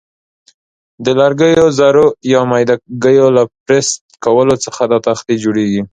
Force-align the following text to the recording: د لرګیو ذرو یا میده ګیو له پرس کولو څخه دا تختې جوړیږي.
د 1.05 1.07
لرګیو 1.19 1.67
ذرو 1.79 2.05
یا 2.33 2.41
میده 2.49 2.75
ګیو 3.03 3.27
له 3.37 3.43
پرس 3.65 3.87
کولو 4.23 4.55
څخه 4.65 4.81
دا 4.91 4.99
تختې 5.07 5.35
جوړیږي. 5.43 5.81